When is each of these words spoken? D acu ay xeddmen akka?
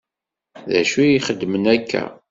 D 0.69 0.73
acu 0.81 0.99
ay 1.03 1.15
xeddmen 1.27 1.65
akka? 1.75 2.03